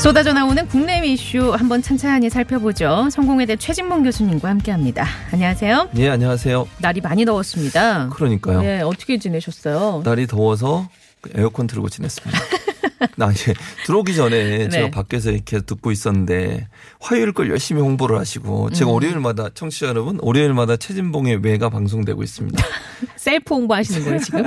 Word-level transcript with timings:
쏟아져 0.00 0.32
나오는 0.32 0.66
국내 0.66 1.06
이슈 1.06 1.52
한번 1.52 1.82
찬찬히 1.82 2.30
살펴보죠. 2.30 3.10
성공회대 3.10 3.56
최진봉 3.56 4.02
교수님과 4.04 4.48
함께합니다. 4.48 5.04
안녕하세요. 5.30 5.90
예, 5.96 6.08
안녕하세요. 6.08 6.66
날이 6.78 7.02
많이 7.02 7.26
더웠습니다. 7.26 8.08
그러니까요. 8.08 8.62
네, 8.62 8.80
어떻게 8.80 9.18
지내셨어요? 9.18 10.00
날이 10.02 10.26
더워서 10.26 10.88
에어컨 11.34 11.66
틀고 11.66 11.90
지냈습니다. 11.90 12.38
나 13.16 13.30
이제 13.30 13.54
들어오기 13.86 14.14
전에 14.14 14.58
네. 14.68 14.68
제가 14.68 14.90
밖에서 14.90 15.30
이렇게 15.30 15.60
듣고 15.60 15.90
있었는데 15.90 16.68
화요일 17.00 17.32
걸 17.32 17.50
열심히 17.50 17.80
홍보를 17.80 18.18
하시고 18.18 18.70
제가 18.70 18.90
음. 18.90 18.94
월요일마다 18.94 19.50
청취자 19.54 19.88
여러분 19.88 20.18
월요일마다 20.20 20.76
최진봉의 20.76 21.40
외가 21.42 21.68
방송되고 21.70 22.22
있습니다. 22.22 22.62
셀프 23.16 23.54
홍보하시는 23.54 24.04
거예요, 24.04 24.18
지금? 24.18 24.44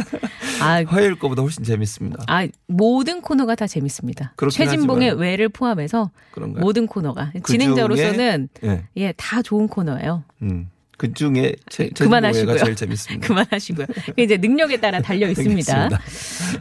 아, 0.61 0.83
화요일 0.85 1.17
거보다 1.17 1.41
훨씬 1.41 1.63
재밌습니다. 1.63 2.23
아, 2.27 2.47
모든 2.67 3.21
코너가 3.21 3.55
다 3.55 3.67
재밌습니다. 3.67 4.33
최진봉의 4.51 5.09
하지만. 5.09 5.23
외를 5.23 5.49
포함해서 5.49 6.11
그런가요? 6.31 6.61
모든 6.61 6.87
코너가 6.87 7.31
그 7.33 7.51
진행자로서는 7.51 8.49
예. 8.63 8.83
예, 8.97 9.13
다 9.13 9.41
좋은 9.41 9.67
코너예요. 9.67 10.23
음. 10.41 10.69
그 10.97 11.13
중에 11.13 11.53
최, 11.69 11.89
그만하시고요. 11.89 12.57
제일 12.57 12.75
재밌습니다. 12.75 13.25
그만하시고요. 13.27 13.87
이제 14.17 14.37
능력에 14.37 14.77
따라 14.77 15.01
달려 15.01 15.27
있습니다. 15.29 15.89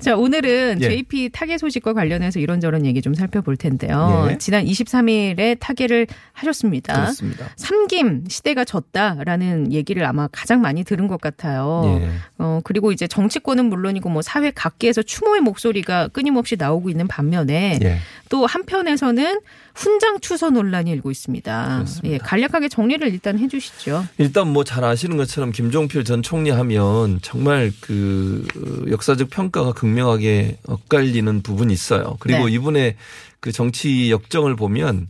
자, 0.01 0.17
오늘은 0.17 0.79
예. 0.81 0.89
JP 0.89 1.31
타계 1.33 1.59
소식과 1.59 1.93
관련해서 1.93 2.41
이런저런 2.41 2.87
얘기 2.87 3.03
좀 3.03 3.15
살펴볼 3.15 3.57
텐데요. 3.57 4.29
예. 4.31 4.39
지난 4.39 4.65
23일에 4.65 5.59
타계를 5.61 6.07
하셨습니다. 6.33 6.95
그렇습니다. 6.95 7.47
삼김 7.57 8.25
시대가 8.29 8.65
졌다라는 8.65 9.73
얘기를 9.73 10.05
아마 10.05 10.29
가장 10.33 10.61
많이 10.61 10.83
들은 10.83 11.09
것 11.09 11.21
같아요. 11.21 12.01
예. 12.03 12.09
어, 12.39 12.61
그리고 12.65 12.91
이제 12.91 13.07
정치권은 13.07 13.67
물론이고 13.67 14.09
뭐 14.09 14.23
사회 14.23 14.51
각계에서 14.51 15.03
추모의 15.03 15.43
목소리가 15.43 16.09
끊임없이 16.09 16.57
나오고 16.59 16.89
있는 16.89 17.07
반면에 17.07 17.79
예. 17.83 17.99
또 18.29 18.47
한편에서는 18.47 19.41
훈장 19.75 20.21
추서 20.21 20.51
논란이 20.51 20.91
일고 20.91 21.11
있습니다. 21.11 21.75
그렇습니다. 21.77 22.15
예, 22.15 22.19
간략하게 22.19 22.69
정리를 22.69 23.07
일단 23.09 23.39
해 23.39 23.49
주시죠. 23.49 24.07
일단 24.23 24.53
뭐 24.53 24.63
잘 24.65 24.85
아시는 24.85 25.17
것처럼 25.17 25.53
김종필 25.53 26.05
전 26.05 26.23
총리 26.23 26.51
하면 26.51 27.19
정말 27.23 27.73
그 27.81 28.47
역사적 28.91 29.31
평가가 29.31 29.73
극명하게 29.73 30.59
엇갈리는 30.67 31.43
부분이 31.43 31.73
있어요. 31.73 32.17
그리고 32.21 32.47
네. 32.47 32.53
이분의 32.53 32.97
그 33.41 33.53
정치 33.53 34.11
역정을 34.11 34.57
보면 34.57 35.09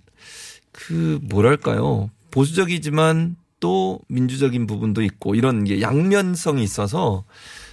그 0.72 1.18
뭐랄까요. 1.22 2.10
보수적이지만 2.30 3.36
또 3.60 4.00
민주적인 4.08 4.66
부분도 4.66 5.02
있고 5.02 5.34
이런 5.34 5.64
게 5.64 5.80
양면성이 5.80 6.64
있어서 6.64 7.24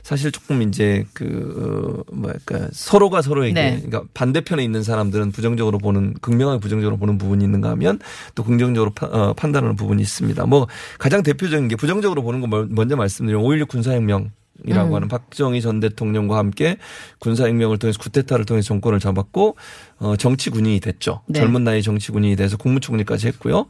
사실 0.09 0.31
조금 0.31 0.63
이제 0.63 1.05
그 1.13 2.03
어, 2.09 2.11
뭐랄까 2.15 2.67
서로가 2.71 3.21
서로에게 3.21 3.53
네. 3.53 3.75
그러니까 3.85 4.01
반대편에 4.15 4.63
있는 4.63 4.81
사람들은 4.81 5.31
부정적으로 5.31 5.77
보는 5.77 6.15
극명하게 6.19 6.59
부정적으로 6.59 6.97
보는 6.97 7.19
부분이 7.19 7.43
있는가 7.45 7.69
하면 7.69 7.99
또 8.33 8.43
긍정적으로 8.43 8.89
파- 8.89 9.05
어, 9.05 9.33
판단하는 9.33 9.75
부분이 9.75 10.01
있습니다. 10.01 10.47
뭐 10.47 10.67
가장 10.97 11.21
대표적인 11.21 11.67
게 11.67 11.75
부정적으로 11.75 12.23
보는 12.23 12.41
거 12.41 12.47
먼- 12.47 12.73
먼저 12.73 12.95
말씀드리면 12.95 13.45
5.16 13.45 13.67
군사혁명 13.67 14.31
이라고 14.65 14.89
음. 14.89 14.95
하는 14.95 15.07
박정희 15.09 15.61
전 15.61 15.79
대통령과 15.79 16.37
함께 16.37 16.77
군사혁명을 17.19 17.77
통해서 17.77 17.99
쿠데타를 17.99 18.45
통해서 18.45 18.67
정권을 18.67 18.99
잡았고 18.99 19.55
어 19.99 20.15
정치 20.17 20.49
군인이 20.49 20.79
됐죠. 20.79 21.21
네. 21.27 21.39
젊은 21.39 21.63
나이 21.63 21.83
정치 21.83 22.11
군인이 22.11 22.35
돼서 22.35 22.57
국무총리까지 22.57 23.27
했고요. 23.27 23.67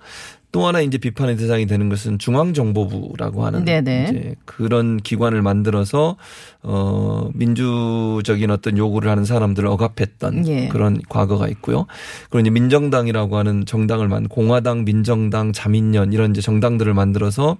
또 0.51 0.65
하나 0.65 0.81
이제 0.81 0.97
비판의 0.97 1.37
대상이 1.37 1.67
되는 1.67 1.89
것은 1.89 2.17
중앙정보부라고 2.17 3.45
하는 3.45 3.65
네네. 3.65 4.07
이제 4.09 4.35
그런 4.45 4.97
기관을 4.97 5.41
만들어서 5.41 6.15
어 6.63 7.29
민주적인 7.35 8.49
어떤 8.49 8.77
요구를 8.77 9.11
하는 9.11 9.25
사람들을 9.25 9.69
억압했던 9.69 10.47
예. 10.47 10.67
그런 10.69 10.99
과거가 11.07 11.47
있고요. 11.49 11.85
그리고 12.29 12.39
이제 12.39 12.49
민정당이라고 12.49 13.37
하는 13.37 13.65
정당을 13.65 14.07
만 14.07 14.27
공화당, 14.27 14.85
민정당, 14.85 15.53
자민련 15.53 16.13
이런 16.13 16.31
이제 16.31 16.41
정당들을 16.41 16.93
만들어서 16.93 17.57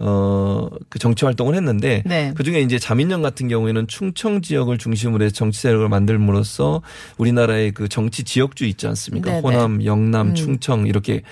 어그 0.00 0.98
정치 0.98 1.26
활동을 1.26 1.54
했는데 1.54 2.02
네. 2.06 2.32
그 2.34 2.42
중에 2.42 2.60
이제 2.60 2.78
자민련 2.78 3.20
같은 3.20 3.48
경우에는 3.48 3.86
충청 3.86 4.40
지역을 4.40 4.78
중심으로 4.78 5.22
해서 5.24 5.34
정치 5.34 5.60
세력을 5.60 5.86
만들므로써 5.88 6.80
우리나라의 7.18 7.72
그 7.72 7.88
정치 7.88 8.24
지역주 8.24 8.64
있지 8.64 8.86
않습니까? 8.86 9.30
네네. 9.30 9.42
호남, 9.42 9.84
영남, 9.84 10.28
음. 10.28 10.34
충청 10.34 10.86
이렇게 10.86 11.22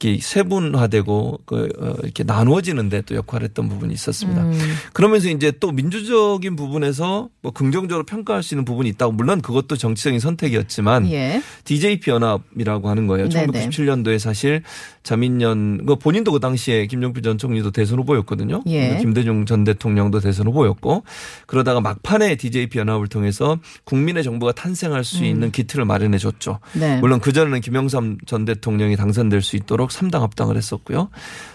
이렇게 0.00 0.20
세분화되고 0.22 1.40
그 1.44 1.68
어, 1.80 1.94
이렇게 2.02 2.22
나누어지는데 2.22 3.02
또 3.02 3.16
역할을 3.16 3.48
했던 3.48 3.68
부분이 3.68 3.92
있었습니다. 3.94 4.42
음. 4.42 4.58
그러면서 4.92 5.28
이제 5.28 5.52
또 5.58 5.72
민주적인 5.72 6.54
부분에서 6.54 7.28
뭐 7.42 7.52
긍정적으로 7.52 8.06
평가할 8.06 8.42
수 8.42 8.54
있는 8.54 8.64
부분이 8.64 8.88
있다고 8.90 9.12
물론 9.12 9.40
그것도 9.40 9.76
정치적인 9.76 10.20
선택이었지만 10.20 11.10
예. 11.10 11.42
DJP 11.64 12.10
연합이라고 12.10 12.88
하는 12.88 13.06
거예요. 13.08 13.28
네네. 13.28 13.68
1997년도에 13.68 14.18
사실 14.18 14.62
자민련 15.02 15.84
그 15.84 15.96
본인도 15.96 16.32
그 16.32 16.40
당시에 16.40 16.86
김종필 16.86 17.22
전 17.22 17.38
총리도 17.38 17.72
대선 17.72 17.98
후보 17.98 18.16
였거든요. 18.18 18.62
예. 18.66 18.98
김대중 19.00 19.46
전 19.46 19.64
대통령도 19.64 20.20
대선 20.20 20.46
후보였고 20.46 21.04
그러다가 21.46 21.80
막판에 21.80 22.36
DJP 22.36 22.78
연합을 22.78 23.08
통해서 23.08 23.58
국민의 23.84 24.22
정부가 24.22 24.52
탄생할 24.52 25.04
수 25.04 25.24
있는 25.24 25.50
기틀을 25.50 25.84
마련해 25.84 26.18
줬죠. 26.18 26.60
음. 26.76 26.80
네. 26.80 27.00
물론 27.00 27.20
그 27.20 27.32
전에는 27.32 27.60
김영삼 27.60 28.18
전 28.26 28.44
대통령이 28.44 28.96
당선될 28.96 29.42
수 29.42 29.56
있도록 29.56 29.90
3당 29.90 30.20
합당을 30.20 30.56
했었고요. 30.56 31.10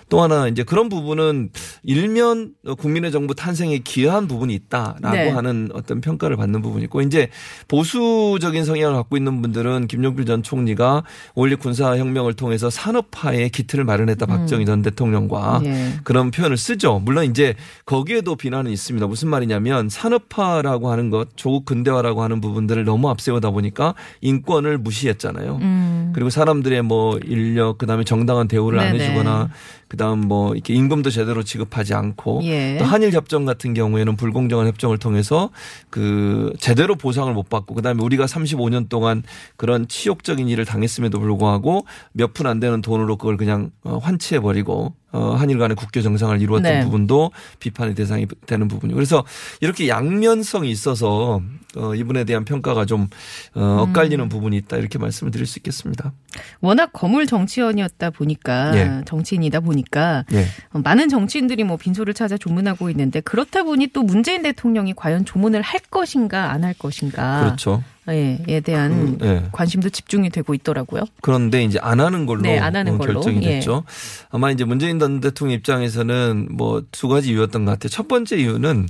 또 0.09 0.21
하나 0.21 0.47
이제 0.47 0.61
그런 0.63 0.89
부분은 0.89 1.49
일면 1.81 2.53
국민의 2.77 3.11
정부 3.11 3.33
탄생에 3.33 3.79
기여한 3.79 4.27
부분이 4.27 4.53
있다라고 4.53 5.15
네. 5.15 5.29
하는 5.29 5.69
어떤 5.73 6.01
평가를 6.01 6.37
받는 6.37 6.61
부분이 6.61 6.83
있고 6.85 7.01
이제 7.01 7.29
보수적인 7.67 8.63
성향을 8.63 8.95
갖고 8.95 9.17
있는 9.17 9.41
분들은 9.41 9.87
김종필 9.87 10.25
전 10.25 10.43
총리가 10.43 11.03
5.16 11.35 11.59
군사혁명을 11.59 12.35
통해서 12.35 12.69
산업화의 12.69 13.49
기틀을 13.49 13.85
마련했다 13.85 14.27
박정희 14.27 14.65
전 14.67 14.83
대통령과 14.83 15.59
음. 15.59 15.65
예. 15.65 15.93
그런 16.03 16.29
표현을 16.29 16.52
쓰죠. 16.57 16.99
물론 17.03 17.25
이제 17.25 17.55
거기에도 17.85 18.35
비난은 18.35 18.71
있습니다. 18.71 19.05
무슨 19.07 19.29
말이냐면 19.29 19.89
산업화라고 19.89 20.91
하는 20.91 21.09
것, 21.09 21.29
조국 21.35 21.65
근대화라고 21.65 22.21
하는 22.23 22.41
부분들을 22.41 22.83
너무 22.85 23.09
앞세우다 23.09 23.51
보니까 23.51 23.95
인권을 24.21 24.77
무시했잖아요. 24.77 25.59
음. 25.61 26.11
그리고 26.13 26.29
사람들의 26.29 26.81
뭐 26.83 27.17
인력 27.25 27.77
그 27.77 27.85
다음에 27.85 28.03
정당한 28.03 28.47
대우를 28.47 28.79
안 28.79 28.91
네네. 28.91 29.03
해주거나 29.03 29.49
그다음 29.87 30.21
뭐 30.21 30.53
이렇게 30.55 30.73
임금도 30.73 31.11
제대로 31.11 31.43
지급하지 31.43 31.93
않고 31.93 32.41
예. 32.43 32.77
또 32.79 32.85
한일 32.85 33.11
협정 33.13 33.45
같은 33.45 33.75
경우에는 33.75 34.15
불공정한 34.15 34.65
협정을 34.67 34.97
통해서 34.97 35.51
그 35.89 36.51
제대로 36.59 36.95
보상을 36.95 37.31
못 37.33 37.49
받고 37.49 37.75
그다음에 37.75 38.01
우리가 38.03 38.25
35년 38.25 38.89
동안 38.89 39.21
그런 39.55 39.87
치욕적인 39.87 40.47
일을 40.49 40.65
당했음에도 40.65 41.19
불구하고 41.19 41.85
몇 42.11 42.33
푼 42.33 42.47
안 42.47 42.59
되는 42.59 42.81
돈으로 42.81 43.17
그걸 43.17 43.37
그냥 43.37 43.69
어, 43.83 43.99
환치해 43.99 44.39
버리고 44.39 44.95
어, 45.11 45.35
한일 45.35 45.59
간의 45.59 45.75
국교 45.75 46.01
정상을 46.01 46.41
이루었던 46.43 46.71
네. 46.71 46.83
부분도 46.83 47.31
비판의 47.59 47.93
대상이 47.95 48.25
되는 48.45 48.67
부분이고 48.67 48.95
그래서 48.95 49.23
이렇게 49.61 49.87
양면성이 49.87 50.71
있어서 50.71 51.41
어, 51.75 51.95
이분에 51.95 52.23
대한 52.23 52.45
평가가 52.45 52.85
좀 52.85 53.07
어, 53.55 53.85
엇갈리는 53.87 54.29
부분이 54.29 54.57
있다 54.57 54.77
이렇게 54.77 54.97
말씀을 54.99 55.31
드릴 55.31 55.45
수 55.45 55.59
있겠습니다. 55.59 56.13
워낙 56.61 56.91
거물 56.93 57.27
정치원이었다 57.27 58.09
보니까 58.11 58.75
예. 58.75 59.01
정치인이다 59.05 59.59
보니까 59.59 60.25
예. 60.33 60.45
어, 60.71 60.79
많은 60.83 61.09
정치인들이 61.09 61.63
뭐 61.63 61.77
빈소를 61.77 62.13
찾아 62.13 62.37
조문하고 62.37 62.89
있는데 62.91 63.21
그렇다 63.21 63.63
보니 63.63 63.87
또 63.87 64.03
문재인 64.03 64.41
대통령이 64.43 64.93
과연 64.95 65.25
조문을 65.25 65.61
할 65.61 65.79
것인가 65.91 66.51
안 66.51 66.63
할 66.63 66.73
것인가 66.73 67.41
그렇죠. 67.41 67.83
예, 68.09 68.39
에 68.47 68.59
대한 68.59 69.17
그, 69.17 69.25
예. 69.25 69.43
관심도 69.51 69.89
집중이 69.89 70.29
되고 70.29 70.53
있더라고요. 70.53 71.03
그런데 71.21 71.63
이제 71.63 71.79
안 71.81 71.99
하는 71.99 72.25
걸로 72.25 72.41
네, 72.41 72.59
안 72.59 72.75
하는 72.75 72.95
어, 72.95 72.97
걸로. 72.97 73.21
결정이 73.21 73.45
예. 73.45 73.55
됐죠. 73.55 73.83
아마 74.29 74.51
이제 74.51 74.63
문재인 74.65 74.99
전 74.99 75.19
대통령 75.19 75.57
입장에서는 75.57 76.49
뭐 76.51 76.83
두 76.91 77.07
가지 77.07 77.31
이유였던 77.31 77.65
것 77.65 77.71
같아요. 77.71 77.89
첫 77.89 78.07
번째 78.07 78.37
이유는 78.37 78.87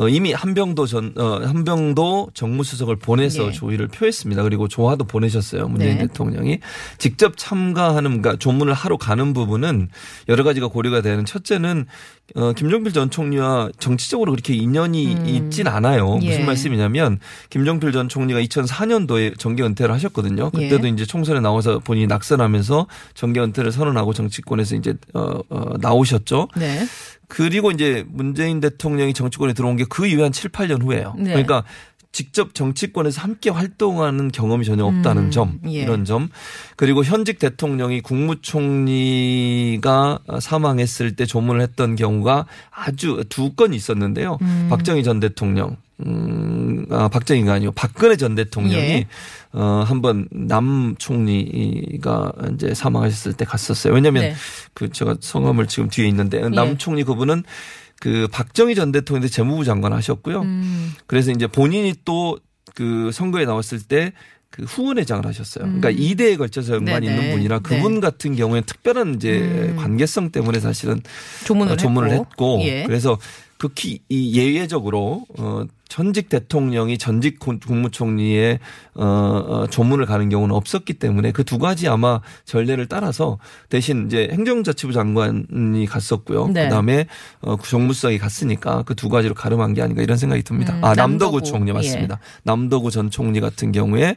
어, 0.00 0.08
이미 0.08 0.32
한병도 0.32 0.86
전 0.86 1.14
어, 1.16 1.40
한병도 1.44 2.30
정무수석을 2.34 2.96
보내서 2.96 3.46
예. 3.46 3.52
조의를 3.52 3.88
표했습니다. 3.88 4.42
그리고 4.42 4.68
조화도 4.68 5.04
보내셨어요. 5.04 5.68
문재인 5.68 5.98
네. 5.98 6.06
대통령이 6.06 6.60
직접 6.98 7.36
참가하는 7.36 8.20
그러니까 8.20 8.36
조문을 8.36 8.72
하러 8.74 8.96
가는 8.96 9.32
부분은 9.32 9.88
여러 10.28 10.44
가지가 10.44 10.68
고려가 10.68 11.00
되는 11.00 11.24
첫째는 11.24 11.86
어, 12.34 12.52
김종필 12.52 12.92
전 12.92 13.10
총리와 13.10 13.70
정치적으로 13.78 14.32
그렇게 14.32 14.54
인연이 14.54 15.14
음. 15.14 15.26
있진 15.26 15.68
않아요. 15.68 16.16
무슨 16.16 16.40
예. 16.40 16.44
말씀이냐면 16.44 17.20
김종필 17.50 17.92
전 17.92 18.08
총리가 18.08 18.40
2004년도에 18.40 19.38
정계 19.38 19.62
은퇴를 19.62 19.94
하셨거든요. 19.94 20.50
그때도 20.50 20.86
예. 20.86 20.90
이제 20.90 21.04
총선에 21.04 21.40
나와서 21.40 21.78
본인이 21.78 22.06
낙선하면서 22.06 22.86
정계 23.14 23.40
은퇴를 23.40 23.72
선언하고 23.72 24.14
정치권에서 24.14 24.74
이제 24.76 24.94
어, 25.12 25.40
어, 25.48 25.74
나오셨죠. 25.80 26.48
네. 26.56 26.86
그리고 27.28 27.70
이제 27.70 28.04
문재인 28.08 28.60
대통령이 28.60 29.14
정치권에 29.14 29.52
들어온 29.52 29.76
게 29.76 29.84
그 29.88 30.06
이후에 30.06 30.22
한 30.24 30.32
7, 30.32 30.50
8년 30.50 30.82
후예요. 30.82 31.14
네. 31.16 31.30
그러니까 31.30 31.62
직접 32.14 32.54
정치권에서 32.54 33.20
함께 33.20 33.50
활동하는 33.50 34.30
경험이 34.30 34.64
전혀 34.64 34.84
없다는 34.84 35.24
음, 35.24 35.30
점, 35.32 35.58
예. 35.66 35.82
이런 35.82 36.04
점. 36.04 36.28
그리고 36.76 37.02
현직 37.02 37.40
대통령이 37.40 38.00
국무총리가 39.04 40.20
사망했을 40.40 41.16
때 41.16 41.26
조문을 41.26 41.60
했던 41.60 41.96
경우가 41.96 42.46
아주 42.70 43.24
두 43.28 43.54
건 43.56 43.74
있었는데요. 43.74 44.38
음. 44.42 44.68
박정희 44.70 45.02
전 45.02 45.18
대통령. 45.20 45.76
음, 46.06 46.86
아, 46.90 47.08
박정희가 47.08 47.52
아니고 47.52 47.72
박근혜 47.72 48.16
전 48.16 48.34
대통령이 48.34 48.84
예. 48.84 49.06
어, 49.52 49.84
한번 49.86 50.28
남 50.30 50.94
총리가 50.98 52.32
이제 52.54 52.74
사망하셨을 52.74 53.32
때 53.34 53.44
갔었어요. 53.44 53.92
왜냐면 53.92 54.22
네. 54.22 54.34
그 54.72 54.90
제가 54.90 55.16
성함을 55.20 55.66
지금 55.68 55.88
뒤에 55.88 56.06
있는데 56.08 56.42
예. 56.44 56.48
남 56.48 56.78
총리 56.78 57.02
그분은 57.04 57.44
그 58.00 58.28
박정희 58.30 58.74
전 58.74 58.92
대통령이 58.92 59.30
재무부 59.30 59.64
장관 59.64 59.92
하셨고요. 59.92 60.42
음. 60.42 60.83
그래서 61.06 61.30
이제 61.30 61.46
본인이 61.46 61.94
또 62.04 62.38
그 62.74 63.10
선거에 63.12 63.44
나왔을 63.44 63.80
때그 63.82 64.64
후원회장을 64.66 65.24
하셨어요. 65.24 65.64
그러니까 65.64 65.90
음. 65.90 65.94
이대에 65.96 66.36
걸쳐서 66.36 66.74
연관이 66.74 67.06
네네. 67.06 67.18
있는 67.18 67.34
분이라 67.36 67.58
그분 67.60 67.94
네. 67.94 68.00
같은 68.00 68.36
경우에는 68.36 68.66
특별한 68.66 69.14
이제 69.14 69.38
음. 69.40 69.76
관계성 69.76 70.30
때문에 70.30 70.60
사실은 70.60 71.00
조문을, 71.46 71.72
어, 71.72 71.76
조문을 71.76 72.10
했고. 72.10 72.24
했고 72.24 72.60
예. 72.64 72.84
그래서 72.86 73.18
극히 73.64 74.00
이 74.10 74.38
예외적으로 74.38 75.24
어 75.38 75.64
전직 75.88 76.28
대통령이 76.28 76.98
전직 76.98 77.38
고- 77.38 77.58
국무총리의 77.58 78.58
어, 78.94 79.04
어 79.06 79.66
조문을 79.68 80.04
가는 80.06 80.28
경우는 80.28 80.54
없었기 80.54 80.94
때문에 80.94 81.32
그 81.32 81.44
두 81.44 81.58
가지 81.58 81.88
아마 81.88 82.20
전례를 82.44 82.88
따라서 82.88 83.38
대신 83.70 84.04
이제 84.06 84.28
행정자치부 84.32 84.92
장관이 84.92 85.86
갔었고요. 85.86 86.48
네. 86.48 86.64
그다음에 86.64 87.06
어 87.40 87.56
정무수석이 87.56 88.18
갔으니까 88.18 88.82
그 88.82 88.94
두 88.94 89.08
가지로 89.08 89.32
가름한 89.34 89.72
게 89.72 89.80
아닌가 89.80 90.02
이런 90.02 90.18
생각이 90.18 90.42
듭니다. 90.42 90.74
음, 90.74 90.84
아 90.84 90.94
남도구, 90.94 91.38
남도구. 91.38 91.42
총리 91.42 91.72
맞습니다. 91.72 92.18
남도구 92.42 92.90
전 92.90 93.10
총리 93.10 93.40
같은 93.40 93.72
경우에 93.72 94.16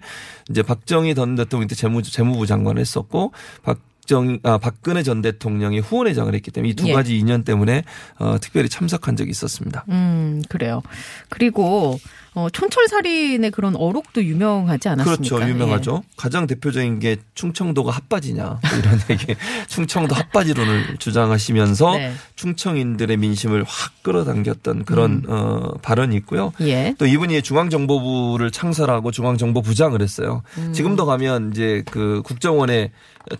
이제 0.50 0.62
박정희 0.64 1.16
전 1.16 1.36
대통령 1.36 1.68
때 1.70 1.76
재무 1.76 2.02
재무부 2.02 2.46
장관을 2.48 2.82
했었고 2.82 3.32
박 3.64 3.80
정, 4.08 4.40
아, 4.44 4.58
박근혜 4.58 5.04
전 5.04 5.22
대통령이 5.22 5.80
후원회장을 5.80 6.34
했기 6.34 6.50
때문에 6.50 6.72
이두 6.72 6.88
예. 6.88 6.94
가지 6.94 7.18
인연 7.18 7.44
때문에 7.44 7.84
어, 8.18 8.38
특별히 8.40 8.70
참석한 8.70 9.16
적이 9.16 9.30
있었습니다. 9.32 9.86
음, 9.90 10.42
그래요. 10.50 10.82
그리고 11.30 12.00
어, 12.38 12.52
촌철살인의 12.52 13.50
그런 13.50 13.76
어록도 13.76 14.24
유명하지 14.24 14.90
않았습니까? 14.90 15.36
그렇죠. 15.38 15.50
유명하죠. 15.50 16.04
예. 16.04 16.10
가장 16.18 16.46
대표적인 16.46 17.00
게 17.00 17.18
충청도가 17.34 17.92
핫바지냐 17.92 18.44
뭐 18.44 18.60
이런 18.78 19.00
얘기. 19.10 19.36
충청도 19.66 20.14
핫바지론을 20.14 20.98
주장하시면서 21.00 21.98
네. 21.98 22.14
충청인들의 22.36 23.18
민심을 23.18 23.64
확 23.64 24.04
끌어당겼던 24.04 24.86
그런 24.86 25.24
어, 25.28 25.80
발언이 25.82 26.16
있고요. 26.18 26.54
예. 26.62 26.68
예. 26.68 26.96
또 27.00 27.08
이분이 27.08 27.42
중앙정보부를 27.42 28.52
창설하고 28.52 29.10
중앙정보부장을 29.10 30.04
했어요. 30.04 30.44
음. 30.60 30.74
지금도 30.74 31.08
가면 31.08 31.54
이제 31.54 31.82
그 31.90 32.22
국정원의 32.24 32.92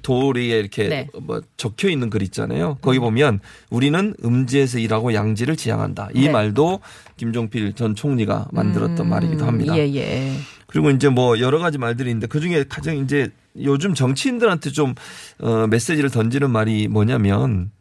도리에 0.02 0.60
이렇게 0.60 0.88
네. 0.88 1.08
뭐 1.22 1.42
적혀 1.56 1.90
있는 1.90 2.10
글 2.10 2.22
있잖아요. 2.24 2.78
거기 2.82 3.00
보면 3.00 3.40
우리는 3.70 4.16
음지에서 4.24 4.80
일하고 4.80 5.14
양지를 5.14 5.56
지향한다. 5.56 6.10
이 6.14 6.24
네. 6.24 6.30
말도 6.30 6.80
김종필 7.18 7.74
전 7.74 7.96
총리가 7.96 8.48
만들었던 8.52 9.08
말이기도 9.10 9.46
합니다. 9.46 9.78
예, 9.78 9.94
예. 9.96 10.34
그리고 10.68 10.90
이제 10.92 11.10
뭐 11.10 11.40
여러 11.40 11.60
가지 11.60 11.78
말들이 11.78 12.10
있는데 12.10 12.28
그 12.28 12.40
중에 12.40 12.64
가장 12.70 12.98
이제 12.98 13.32
요즘 13.60 13.94
정치인들한테 13.94 14.70
좀 14.70 14.94
어, 15.40 15.68
메시지를 15.68 16.10
던지는 16.10 16.52
말이 16.52 16.88
뭐냐면 16.88 17.72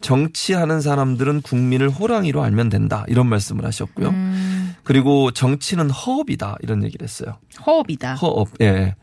정치하는 0.00 0.80
사람들은 0.80 1.42
국민을 1.42 1.90
호랑이로 1.90 2.42
알면 2.42 2.68
된다 2.70 3.04
이런 3.08 3.26
말씀을 3.26 3.66
하셨고요. 3.66 4.08
음, 4.08 4.74
그리고 4.82 5.30
정치는 5.30 5.90
허업이다 5.90 6.56
이런 6.62 6.82
얘기를 6.84 7.04
했어요. 7.04 7.36
허업이다. 7.66 8.14
허업, 8.14 8.48
예. 8.62 8.94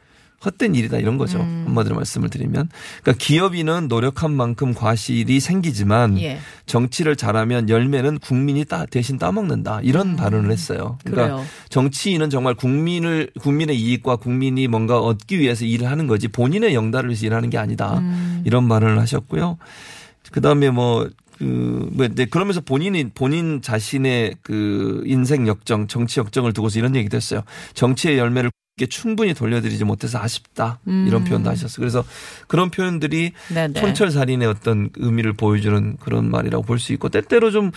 헛된 0.45 0.75
일이다 0.75 0.97
이런 0.97 1.17
거죠. 1.17 1.39
음. 1.39 1.63
한마디로 1.67 1.95
말씀을 1.95 2.29
드리면. 2.29 2.69
그러니까 3.01 3.25
기업인은 3.25 3.87
노력한 3.87 4.31
만큼 4.31 4.73
과실이 4.73 5.39
생기지만 5.39 6.19
예. 6.19 6.39
정치를 6.65 7.15
잘하면 7.15 7.69
열매는 7.69 8.19
국민이 8.19 8.63
따, 8.65 8.85
대신 8.85 9.17
따먹는다. 9.17 9.81
이런 9.81 10.15
발언을 10.15 10.51
했어요. 10.51 10.97
그러니까 11.03 11.23
음. 11.23 11.29
그래요. 11.37 11.45
정치인은 11.69 12.29
정말 12.29 12.53
국민을 12.53 13.31
국민의 13.39 13.79
이익과 13.79 14.17
국민이 14.17 14.67
뭔가 14.67 14.99
얻기 14.99 15.39
위해서 15.39 15.65
일을 15.65 15.89
하는 15.89 16.07
거지 16.07 16.27
본인의 16.27 16.75
영달을 16.75 17.09
위해서 17.09 17.25
일하는 17.25 17.49
게 17.49 17.57
아니다. 17.57 17.97
음. 17.97 18.43
이런 18.45 18.67
발언을 18.67 18.99
하셨고요. 18.99 19.57
그다음에 20.31 20.69
뭐 20.69 21.09
그, 21.37 21.89
뭐, 21.91 22.07
네, 22.07 22.25
그러면서 22.25 22.61
본인이, 22.61 23.09
본인 23.09 23.61
자신의 23.61 24.37
그 24.41 25.03
인생 25.05 25.47
역정, 25.47 25.87
정치 25.87 26.19
역정을 26.19 26.51
두고서 26.51 26.79
이런 26.79 26.95
얘기도 26.95 27.15
했어요. 27.15 27.43
정치의 27.75 28.17
열매를 28.17 28.49
게 28.77 28.85
충분히 28.85 29.33
돌려드리지 29.33 29.83
못해서 29.83 30.19
아쉽다. 30.19 30.79
이런 30.85 31.21
음. 31.21 31.23
표현도 31.23 31.49
하셨어요. 31.49 31.77
그래서 31.79 32.05
그런 32.47 32.69
표현들이 32.69 33.31
네, 33.53 33.67
네. 33.67 33.79
촌철살인의 33.81 34.47
어떤 34.47 34.89
의미를 34.95 35.33
보여주는 35.33 35.97
그런 35.99 36.29
말이라고 36.29 36.63
볼 36.63 36.77
수 36.77 36.93
있고 36.93 37.09
때때로 37.09 37.49
좀 37.49 37.71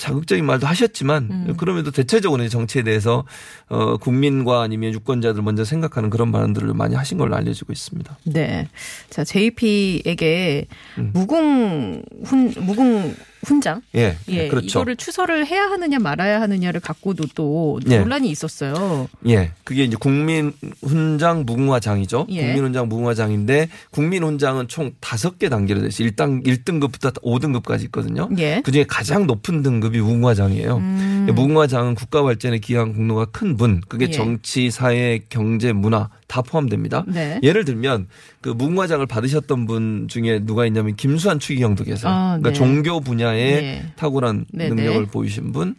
자극적인 0.00 0.46
말도 0.46 0.66
하셨지만 0.66 1.28
음. 1.30 1.54
그럼에도 1.58 1.90
대체적으로 1.90 2.48
정치에 2.48 2.82
대해서 2.82 3.24
어 3.68 3.98
국민과 3.98 4.62
아니면 4.62 4.94
유권자들 4.94 5.42
먼저 5.42 5.64
생각하는 5.64 6.08
그런 6.08 6.32
발언들을 6.32 6.72
많이 6.72 6.94
하신 6.94 7.18
걸로 7.18 7.36
알려지고 7.36 7.72
있습니다. 7.72 8.18
네. 8.24 8.66
자, 9.10 9.24
JP에게 9.24 10.66
음. 10.98 11.10
무궁 11.12 12.02
훈 12.24 12.54
무궁 12.58 13.14
훈장 13.42 13.80
예, 13.94 14.16
예, 14.28 14.48
그렇죠. 14.48 14.66
이거를 14.66 14.96
추서를 14.96 15.46
해야 15.46 15.64
하느냐 15.64 15.98
말아야 15.98 16.40
하느냐를 16.42 16.80
갖고도 16.80 17.24
또 17.34 17.80
예. 17.88 17.98
논란이 17.98 18.28
있었어요. 18.28 19.08
예, 19.28 19.52
그게 19.64 19.84
이제 19.84 19.96
국민 19.98 20.52
훈장 20.82 21.46
무궁화장이죠. 21.46 22.26
예. 22.30 22.42
국민 22.42 22.64
훈장 22.64 22.88
무궁화장인데 22.88 23.68
국민 23.90 24.24
훈장은 24.24 24.68
총 24.68 24.92
다섯 25.00 25.38
개 25.38 25.48
단계로 25.48 25.80
돼서 25.80 26.04
1단 26.04 26.44
1등급부터 26.44 27.14
5등급까지 27.22 27.84
있거든요. 27.84 28.28
예. 28.38 28.60
그중에 28.62 28.84
가장 28.84 29.26
높은 29.26 29.62
등급 29.62 29.89
이 29.94 30.00
무궁화장이에요. 30.00 30.76
음. 30.76 31.28
무궁화장은 31.34 31.94
국가 31.94 32.22
발전에 32.22 32.58
기여한 32.58 32.94
공로가 32.94 33.26
큰 33.26 33.56
분, 33.56 33.80
그게 33.88 34.06
예. 34.06 34.10
정치, 34.10 34.70
사회, 34.70 35.20
경제, 35.28 35.72
문화 35.72 36.08
다 36.26 36.42
포함됩니다. 36.42 37.04
네. 37.08 37.40
예를 37.42 37.64
들면 37.64 38.06
그 38.40 38.50
무궁화장을 38.50 39.04
받으셨던 39.06 39.66
분 39.66 40.06
중에 40.08 40.40
누가 40.44 40.64
있냐면 40.66 40.96
김수환 40.96 41.38
추기경도 41.38 41.84
계세요. 41.84 42.10
아, 42.10 42.38
그러니까 42.38 42.50
네. 42.50 42.54
종교 42.54 43.00
분야에 43.00 43.60
네. 43.60 43.92
탁월한 43.96 44.46
네네. 44.52 44.74
능력을 44.74 45.06
보이신 45.06 45.52
분. 45.52 45.74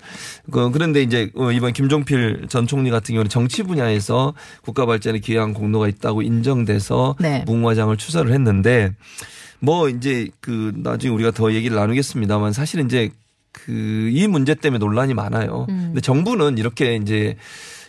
그 0.51 0.69
그런데 0.71 1.01
이제 1.01 1.31
어, 1.35 1.51
이번 1.51 1.73
김종필 1.73 2.47
전 2.49 2.67
총리 2.67 2.89
같은 2.89 3.13
경우는 3.13 3.29
정치 3.29 3.63
분야에서 3.63 4.33
국가 4.61 4.85
발전에 4.85 5.19
기여한 5.19 5.53
공로가 5.53 5.87
있다고 5.87 6.21
인정돼서 6.21 7.15
네. 7.19 7.43
무궁화장을 7.45 7.95
추서를 7.97 8.33
했는데 8.33 8.93
뭐 9.59 9.89
이제 9.89 10.27
그 10.41 10.73
나중에 10.75 11.13
우리가 11.13 11.31
더 11.31 11.53
얘기를 11.53 11.77
나누겠습니다만 11.77 12.51
사실 12.51 12.81
이제 12.81 13.11
그 13.51 14.11
이 14.11 14.27
문제 14.27 14.55
때문에 14.55 14.79
논란이 14.79 15.13
많아요. 15.13 15.65
음. 15.69 15.81
근데 15.87 16.01
정부는 16.01 16.57
이렇게 16.57 16.95
이제 16.95 17.35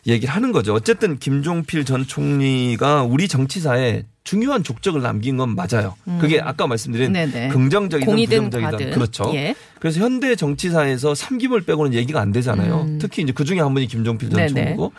얘기를 0.06 0.34
하는 0.34 0.52
거죠. 0.52 0.74
어쨌든 0.74 1.18
김종필 1.18 1.84
전 1.84 2.06
총리가 2.06 3.02
우리 3.02 3.28
정치사에 3.28 4.04
중요한 4.24 4.62
족적을 4.62 5.02
남긴 5.02 5.36
건 5.36 5.54
맞아요. 5.54 5.94
그게 6.20 6.40
아까 6.40 6.66
말씀드린 6.66 7.08
음. 7.08 7.12
네네. 7.12 7.48
긍정적이든 7.48 8.14
부정적이든 8.14 8.60
과든. 8.62 8.90
그렇죠. 8.92 9.30
예. 9.34 9.54
그래서 9.78 10.00
현대 10.00 10.34
정치사에서 10.36 11.14
삼김을 11.14 11.62
빼고는 11.62 11.94
얘기가 11.94 12.20
안 12.20 12.32
되잖아요. 12.32 12.82
음. 12.82 12.98
특히 13.00 13.22
이제 13.22 13.32
그 13.32 13.44
중에 13.44 13.60
한 13.60 13.74
분이 13.74 13.86
김종필 13.88 14.30
전 14.30 14.46
네네. 14.46 14.48
총리고 14.52 14.92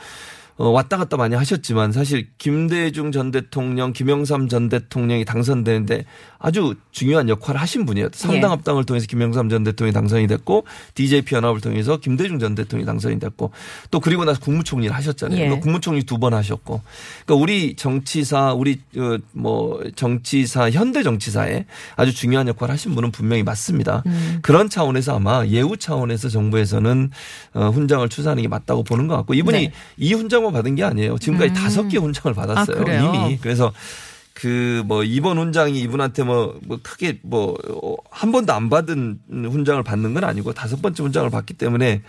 어, 0.58 0.70
왔다 0.70 0.98
갔다 0.98 1.18
많이 1.18 1.36
하셨지만 1.36 1.92
사실 1.92 2.28
김대중 2.38 3.12
전 3.12 3.32
대통령, 3.32 3.92
김영삼 3.94 4.48
전 4.50 4.70
대통령이 4.70 5.26
당선되는데 5.26 6.06
아주 6.40 6.76
중요한 6.92 7.30
역할을 7.30 7.60
하신 7.62 7.86
분이에요. 7.86 8.08
예. 8.08 8.10
상당합당을 8.18 8.84
통해서 8.86 9.08
김영삼 9.08 9.50
전 9.50 9.64
대통령이 9.64 9.94
당선이 9.94 10.28
됐고 10.28 10.66
DJP 10.94 11.36
연합을 11.36 11.62
통해서 11.62 11.98
김대중 11.98 12.38
전 12.38 12.54
대통령이 12.54 12.86
당선이 12.86 13.20
됐고 13.20 13.52
또 13.92 14.00
그리고 14.00 14.26
나서 14.26 14.40
국무총리를 14.42 14.94
하셨잖아요. 14.96 15.40
예. 15.40 15.44
그러니까 15.46 15.64
국무총리 15.64 16.04
두 16.04 16.18
번 16.24 16.34
하셨고 16.34 16.82
그러니까 17.26 17.42
우리 17.44 17.76
정치사 17.76 18.54
우리 18.54 18.80
어, 18.98 19.18
뭐 19.32 19.84
정치사 19.96 20.70
현대 20.70 21.02
정치사에 21.04 21.66
아주 21.96 22.14
중요한 22.14 22.48
역할을 22.48 22.72
하신 22.72 22.94
분은 22.96 23.12
분명히 23.12 23.42
맞습니다. 23.44 24.04
음. 24.06 24.40
그런 24.42 24.70
차원에서 24.70 25.16
아마 25.16 25.46
예우 25.48 25.76
차원에서 25.76 26.30
정부에서는 26.30 27.10
어, 27.56 27.70
훈장을 27.70 28.08
추사하는 28.10 28.44
게 28.44 28.48
맞다고 28.48 28.84
보는 28.84 29.08
것 29.08 29.16
같고 29.18 29.34
이분이 29.34 29.58
네. 29.58 29.74
이 29.98 30.14
훈장 30.14 30.43
만 30.44 30.54
받은 30.54 30.76
게 30.76 30.84
아니에요. 30.84 31.18
지금까지 31.18 31.52
음. 31.52 31.54
다섯 31.56 31.88
개 31.88 31.98
훈장을 31.98 32.34
받았어요. 32.34 32.86
아? 32.88 33.26
이미 33.26 33.38
그래서 33.42 33.74
그 34.34 34.84
뭐 34.86 35.04
이번 35.04 35.38
훈장이 35.38 35.80
이분한테 35.82 36.24
뭐, 36.24 36.60
뭐 36.64 36.80
크게 36.82 37.20
뭐 37.24 37.56
한 38.10 38.32
번도 38.32 38.54
안 38.54 38.70
받은 38.70 39.20
훈장을 39.52 39.82
받는 39.84 40.14
건 40.14 40.24
아니고 40.24 40.54
다섯 40.54 40.82
번째 40.82 41.04
훈장을 41.04 41.30
받기 41.30 41.56
때문에 41.56 42.04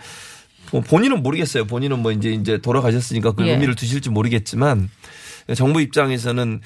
뭐 0.71 0.81
본인은 0.81 1.23
모르겠어요. 1.23 1.65
본인은 1.65 1.99
뭐 1.99 2.11
이제 2.11 2.31
이제 2.31 2.57
돌아가셨으니까 2.59 3.33
그 3.33 3.45
예. 3.45 3.51
의미를 3.51 3.75
두실지 3.75 4.09
모르겠지만 4.11 4.89
정부 5.55 5.81
입장에서는 5.81 6.61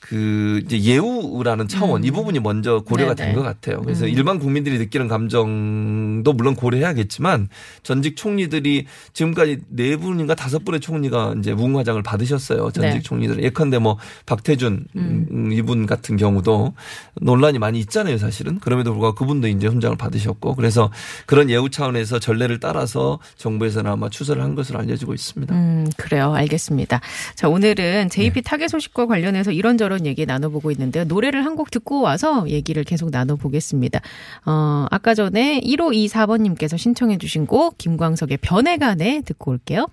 그 0.00 0.62
이제 0.64 0.80
예우라는 0.82 1.68
차원 1.68 2.04
이 2.04 2.10
부분이 2.10 2.40
먼저 2.40 2.80
고려가 2.80 3.12
음. 3.12 3.16
된것 3.16 3.44
같아요. 3.44 3.82
그래서 3.82 4.06
음. 4.06 4.10
일반 4.10 4.38
국민들이 4.38 4.78
느끼는 4.78 5.08
감정도 5.08 6.32
물론 6.32 6.56
고려해야겠지만 6.56 7.48
전직 7.82 8.16
총리들이 8.16 8.86
지금까지 9.12 9.58
네 9.68 9.96
분인가 9.96 10.34
다섯 10.34 10.64
분의 10.64 10.80
총리가 10.80 11.34
이제 11.38 11.52
무궁화장을 11.52 12.02
받으셨어요. 12.02 12.70
전직 12.70 12.94
네. 12.94 13.00
총리들. 13.00 13.42
예컨대 13.44 13.78
뭐 13.78 13.98
박태준 14.24 14.86
음, 14.96 15.50
이분 15.52 15.84
같은 15.84 16.16
경우도 16.16 16.72
논란이 17.20 17.58
많이 17.58 17.78
있잖아요, 17.80 18.16
사실은. 18.16 18.58
그럼에도 18.58 18.92
불구하고 18.92 19.14
그분도 19.14 19.48
이제 19.48 19.66
훈장을 19.66 19.96
받으셨고 19.98 20.54
그래서 20.54 20.90
그런 21.26 21.50
예우 21.50 21.68
차원에서 21.68 22.18
전례를 22.18 22.58
따라서 22.58 23.18
정부에서는 23.36 23.90
아마 23.90 24.08
추서를 24.08 24.42
한 24.42 24.54
것으로 24.54 24.78
알려지고 24.78 25.12
있습니다. 25.12 25.54
음, 25.54 25.86
그래요. 25.98 26.32
알겠습니다. 26.32 27.00
자, 27.34 27.48
오늘은 27.48 28.08
JP 28.08 28.32
네. 28.32 28.40
타계 28.40 28.68
소식과 28.68 29.06
관련해서 29.06 29.52
이런저런 29.52 29.89
얘기 30.06 30.26
나눠보고 30.26 30.70
있는데요. 30.72 31.04
노래를 31.04 31.44
한 31.44 31.50
곡 31.56 31.70
듣고 31.70 32.00
와서 32.00 32.48
얘기를 32.48 32.84
계속 32.84 33.10
나눠보겠습니다. 33.10 34.00
어, 34.46 34.86
아까 34.90 35.14
전에 35.14 35.60
1524번님께서 35.60 36.78
신청해주신 36.78 37.46
곡, 37.46 37.76
김광석의 37.76 38.38
변해가네 38.38 39.22
듣고 39.26 39.50
올게요. 39.50 39.86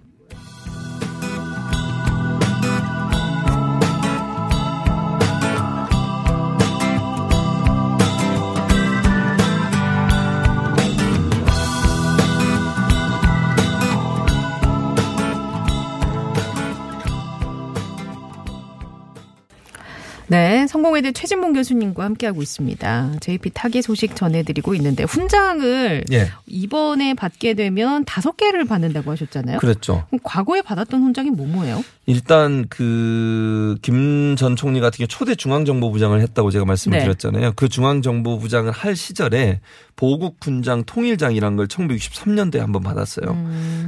네, 20.30 20.68
성공회대 20.68 21.14
최진봉 21.14 21.54
교수님과 21.54 22.04
함께하고 22.04 22.42
있습니다. 22.42 23.14
JP 23.22 23.52
타기 23.54 23.82
소식 23.82 24.16
전해드리고 24.16 24.76
있는데 24.76 25.04
훈장을 25.04 26.04
예. 26.12 26.32
이번에 26.48 27.14
받게 27.14 27.54
되면 27.54 28.04
다섯 28.04 28.36
개를 28.36 28.66
받는다고 28.66 29.10
하셨잖아요. 29.12 29.60
그렇죠. 29.60 30.06
과거에 30.24 30.62
받았던 30.62 31.02
훈장이 31.02 31.30
뭐뭐예요? 31.32 31.84
일단 32.08 32.68
그 32.70 33.78
김 33.82 34.36
전 34.38 34.56
총리 34.56 34.80
같은 34.80 34.98
경우 34.98 35.08
초대 35.08 35.36
중앙정보부장을 35.36 36.22
했다고 36.22 36.52
제가 36.52 36.66
말씀을 36.66 36.98
네. 36.98 37.04
드렸잖아요. 37.06 37.54
그 37.56 37.70
중앙정보부장을 37.70 38.72
할 38.72 38.96
시절에 38.96 39.62
보국훈장 39.98 40.84
통일장이라는 40.86 41.58
걸 41.58 41.68
1963년도에 41.68 42.60
한번 42.60 42.84
받았어요. 42.84 43.36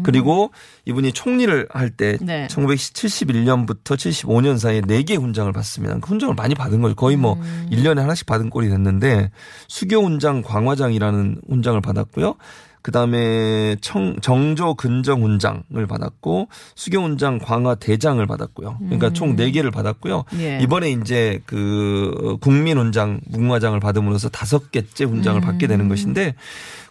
그리고 0.04 0.52
이분이 0.86 1.14
총리를 1.14 1.68
할때 1.72 2.18
음. 2.20 2.26
네. 2.26 2.48
1971년부터 2.48 3.96
75년 3.96 4.58
사이에 4.58 4.82
4개 4.82 5.18
훈장을 5.18 5.52
받습니다. 5.54 6.00
그 6.00 6.10
훈장을 6.10 6.34
많이 6.36 6.56
받은 6.56 6.82
거죠. 6.82 6.96
거의 6.96 7.16
뭐 7.16 7.36
음. 7.36 7.70
1년에 7.72 7.98
하나씩 7.98 8.26
받은 8.26 8.50
꼴이 8.50 8.70
됐는데 8.70 9.32
수교 9.68 10.04
훈장 10.04 10.42
광화장이라는 10.42 11.42
훈장을 11.48 11.80
받았고요. 11.80 12.36
그 12.82 12.92
다음에 12.92 13.76
청, 13.82 14.16
정조 14.22 14.76
근정 14.76 15.24
훈장을 15.24 15.88
받았고 15.88 16.48
수교 16.76 17.02
훈장 17.02 17.40
광화 17.40 17.76
대장을 17.76 18.26
받았고요. 18.26 18.78
그러니까 18.80 19.12
총 19.12 19.36
4개를 19.36 19.72
받았고요. 19.72 20.24
예. 20.40 20.60
이번에 20.62 20.92
이제 20.92 21.42
그 21.46 22.38
국민 22.42 22.78
훈장 22.78 23.20
무궁화장을 23.28 23.80
받음으로써 23.80 24.30
다섯 24.30 24.72
개째 24.72 25.04
훈장을 25.04 25.40
받게 25.42 25.68
되는 25.68 25.90
것인데 25.90 26.36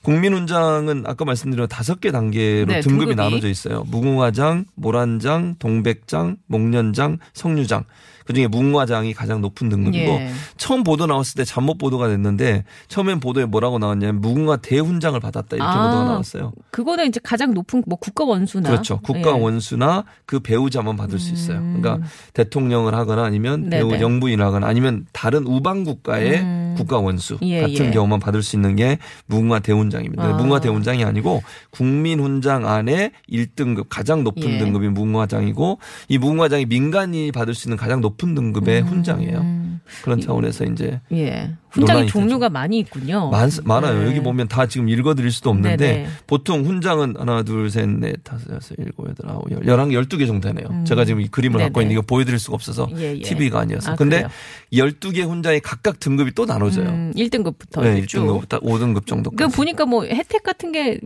국민 0.02 0.34
훈장은 0.34 1.04
아까 1.06 1.24
말씀드린 1.24 1.66
다섯 1.68 2.00
개 2.00 2.10
단계로 2.10 2.66
네, 2.66 2.80
등급이 2.80 3.06
등급이. 3.10 3.14
나눠져 3.14 3.48
있어요. 3.48 3.84
무궁화장, 3.88 4.66
모란장, 4.74 5.56
동백장, 5.58 6.36
목련장, 6.46 7.18
석류장. 7.34 7.84
그중에 8.28 8.46
무궁화장이 8.46 9.14
가장 9.14 9.40
높은 9.40 9.70
등급이고 9.70 10.12
예. 10.12 10.30
처음 10.58 10.84
보도 10.84 11.06
나왔을 11.06 11.36
때 11.36 11.44
잠못 11.44 11.78
보도가 11.78 12.08
됐는데 12.08 12.64
처음엔 12.88 13.20
보도에 13.20 13.46
뭐라고 13.46 13.78
나왔냐면 13.78 14.20
무궁화 14.20 14.58
대훈장을 14.58 15.18
받았다 15.18 15.56
이렇게 15.56 15.62
아, 15.66 15.86
보도가 15.86 16.04
나왔어요. 16.04 16.52
그거는 16.70 17.06
이제 17.06 17.20
가장 17.22 17.54
높은 17.54 17.82
뭐 17.86 17.96
국가 17.96 18.24
원수나 18.24 18.68
그렇죠. 18.68 19.00
국가 19.00 19.30
예. 19.30 19.40
원수나 19.40 20.04
그 20.26 20.40
배우자만 20.40 20.96
받을 20.96 21.18
수 21.18 21.32
있어요. 21.32 21.58
그러니까 21.58 22.00
대통령을 22.34 22.94
하거나 22.94 23.24
아니면 23.24 23.70
배우 23.70 23.86
음. 23.86 23.90
네네. 23.92 24.02
영부인을 24.02 24.44
하거나 24.44 24.66
아니면 24.66 25.06
다른 25.12 25.46
우방 25.46 25.84
국가의 25.84 26.40
음. 26.40 26.74
국가 26.76 26.98
원수 26.98 27.38
예, 27.40 27.62
같은 27.62 27.86
예. 27.86 27.90
경우만 27.90 28.20
받을 28.20 28.42
수 28.42 28.56
있는 28.56 28.76
게 28.76 28.98
무궁화 29.24 29.60
대훈 29.60 29.87
장입니다. 29.90 30.24
아. 30.24 30.32
무궁화 30.34 30.60
대훈장이 30.60 31.04
아니고 31.04 31.42
국민 31.70 32.20
훈장 32.20 32.66
안에 32.66 33.12
1등급 33.30 33.86
가장 33.88 34.24
높은 34.24 34.42
예. 34.44 34.58
등급이 34.58 34.88
무궁화장이고 34.88 35.78
이 36.08 36.18
무궁화장이 36.18 36.66
민간인이 36.66 37.32
받을 37.32 37.54
수 37.54 37.68
있는 37.68 37.76
가장 37.76 38.00
높은 38.00 38.34
등급의 38.34 38.82
훈장이에요. 38.82 39.38
음, 39.38 39.80
그런 40.02 40.20
차원에서 40.20 40.64
이제 40.64 41.00
예. 41.12 41.50
훈장이 41.70 42.00
논란이 42.00 42.10
종류가 42.10 42.48
많이 42.50 42.78
있군요. 42.78 43.30
많, 43.30 43.50
많아요. 43.64 44.00
네. 44.00 44.06
여기 44.06 44.20
보면 44.20 44.48
다 44.48 44.66
지금 44.66 44.88
읽어드릴 44.88 45.30
수도 45.30 45.50
없는데 45.50 45.76
네네. 45.76 46.08
보통 46.26 46.64
훈장은 46.64 47.16
하나, 47.18 47.42
둘, 47.42 47.70
셋, 47.70 47.88
넷, 47.88 48.22
다섯, 48.24 48.54
여섯, 48.54 48.74
일곱, 48.78 49.08
여덟, 49.08 49.30
아홉, 49.30 49.50
열, 49.50 49.66
열한, 49.66 49.92
열두 49.92 50.16
개 50.18 50.26
정도 50.26 50.48
되네요. 50.48 50.84
제가 50.84 51.04
지금 51.04 51.20
이 51.20 51.28
그림을 51.28 51.58
갖고 51.60 51.80
음. 51.80 51.82
네네. 51.82 51.84
있는 51.84 51.92
이거 51.92 52.02
보여드릴 52.06 52.38
수가 52.38 52.54
없어서 52.54 52.88
예, 52.96 53.16
예. 53.16 53.20
TV가 53.20 53.60
아니어서. 53.60 53.92
아, 53.92 53.94
근데? 53.96 54.26
열두 54.72 55.10
개 55.10 55.22
훈장이 55.22 55.60
각각 55.60 56.00
등급이 56.00 56.32
또 56.34 56.44
나눠져요. 56.44 56.88
음, 56.88 57.12
1등급부터 57.16 57.82
네, 57.82 58.04
쭉. 58.06 58.20
1등급부터 58.20 58.62
5등급 58.62 59.06
정도까지. 59.06 59.50
그 59.50 59.56
보니까 59.56 59.86
뭐 59.86 60.04
혜택 60.04 60.42
같은 60.42 60.72
게 60.72 60.98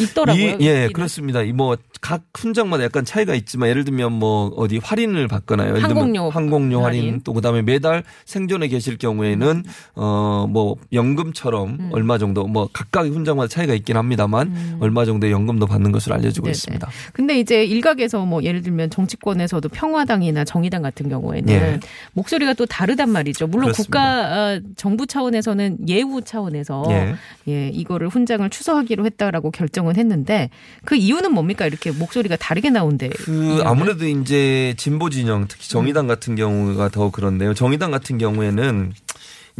있더라고요. 0.00 0.42
이, 0.44 0.56
예. 0.60 0.88
그렇습니다. 0.92 1.42
이 1.42 1.52
뭐 1.52 1.76
각 2.00 2.22
훈장마다 2.36 2.84
약간 2.84 3.04
차이가 3.04 3.34
있지만 3.34 3.68
예를 3.68 3.84
들면 3.84 4.12
뭐 4.12 4.48
어디 4.56 4.78
할인을 4.78 5.28
받거나 5.28 5.64
예를 5.64 5.74
들면 5.80 5.90
항공료 5.96 6.30
항공료 6.30 6.84
할인, 6.84 7.00
할인. 7.00 7.20
또 7.24 7.32
그다음에 7.34 7.62
매달 7.62 8.04
생존에 8.24 8.68
계실 8.68 8.96
경우에는 8.96 9.64
어 10.02 10.30
뭐 10.50 10.76
연금처럼 10.92 11.68
음. 11.78 11.90
얼마 11.92 12.18
정도 12.18 12.46
뭐 12.46 12.68
각각의 12.72 13.10
훈장마다 13.12 13.48
차이가 13.48 13.74
있긴 13.74 13.96
합니다만 13.96 14.78
얼마 14.80 15.04
정도의 15.04 15.32
연금도 15.32 15.66
받는 15.66 15.92
것으로 15.92 16.14
알려지고 16.16 16.46
네네. 16.46 16.50
있습니다. 16.52 16.88
근데 17.12 17.38
이제 17.38 17.64
일각에서 17.64 18.24
뭐 18.24 18.42
예를 18.42 18.62
들면 18.62 18.90
정치권에서도 18.90 19.68
평화당이나 19.68 20.44
정의당 20.44 20.82
같은 20.82 21.08
경우에는 21.08 21.52
예. 21.52 21.80
목소리가 22.12 22.54
또 22.54 22.66
다르단 22.66 23.10
말이죠. 23.10 23.46
물론 23.46 23.72
그렇습니다. 23.72 23.84
국가 23.86 24.54
어, 24.54 24.60
정부 24.76 25.06
차원에서는 25.06 25.88
예우 25.88 26.22
차원에서 26.22 26.84
예. 26.90 27.14
예, 27.48 27.68
이거를 27.68 28.08
훈장을 28.08 28.48
추서하기로 28.50 29.04
했다라고 29.06 29.50
결정은 29.50 29.96
했는데 29.96 30.50
그 30.84 30.96
이유는 30.96 31.32
뭡니까? 31.32 31.66
이렇게 31.66 31.90
목소리가 31.90 32.36
다르게 32.36 32.70
나온대. 32.70 33.08
그 33.10 33.60
아무래도 33.64 34.06
이제 34.06 34.74
진보 34.76 35.10
진영 35.10 35.46
특히 35.48 35.68
정의당 35.68 36.06
같은 36.06 36.34
경우가 36.34 36.88
더 36.88 37.10
그런데요. 37.10 37.54
정의당 37.54 37.90
같은 37.90 38.18
경우에는 38.18 38.92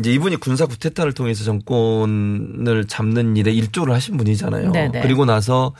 이제 0.00 0.12
이분이 0.12 0.36
군사 0.36 0.66
쿠데타를 0.66 1.12
통해서 1.12 1.44
정권을 1.44 2.86
잡는 2.88 3.36
일에 3.36 3.52
일조를 3.52 3.94
하신 3.94 4.16
분이잖아요. 4.16 4.72
네네. 4.72 5.00
그리고 5.02 5.24
나서 5.24 5.74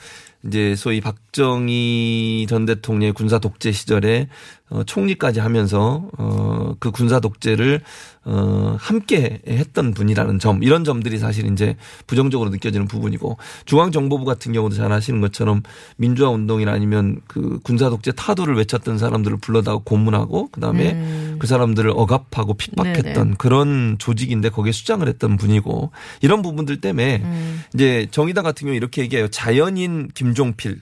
이제 0.45 0.75
소위 0.75 1.01
박정희 1.01 2.47
전 2.49 2.65
대통령의 2.65 3.13
군사 3.13 3.39
독재 3.39 3.71
시절에 3.71 4.27
어, 4.71 4.83
총리까지 4.85 5.41
하면서 5.41 6.09
어, 6.17 6.75
그 6.79 6.91
군사 6.91 7.19
독재를 7.19 7.81
어, 8.23 8.77
함께 8.79 9.41
했던 9.47 9.93
분이라는 9.93 10.39
점 10.39 10.63
이런 10.63 10.85
점들이 10.85 11.17
사실 11.17 11.51
이제 11.51 11.75
부정적으로 12.07 12.49
느껴지는 12.51 12.87
부분이고 12.87 13.37
중앙정보부 13.65 14.23
같은 14.23 14.53
경우도 14.53 14.75
잘 14.75 14.91
아시는 14.91 15.19
것처럼 15.19 15.63
민주화 15.97 16.29
운동이나 16.29 16.71
아니면 16.71 17.19
그 17.27 17.59
군사 17.63 17.89
독재 17.89 18.13
타도를 18.15 18.55
외쳤던 18.57 18.97
사람들을 18.97 19.37
불러다가 19.41 19.81
고문하고 19.83 20.49
그다음에 20.51 20.93
음. 20.93 21.35
그 21.39 21.47
사람들을 21.47 21.91
억압하고 21.93 22.53
핍박했던 22.53 23.13
네네. 23.13 23.35
그런 23.37 23.97
조직인데 23.97 24.49
거기에 24.49 24.71
수장을 24.71 25.05
했던 25.05 25.35
분이고 25.35 25.91
이런 26.21 26.41
부분들 26.43 26.79
때문에 26.79 27.21
음. 27.23 27.63
이제 27.73 28.07
정의당 28.11 28.43
같은 28.43 28.67
경우 28.67 28.75
이렇게 28.75 29.01
얘기해요. 29.01 29.27
자연인 29.27 30.09
김 30.13 30.30
종필 30.33 30.81